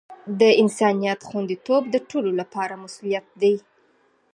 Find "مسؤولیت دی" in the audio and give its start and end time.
2.83-3.55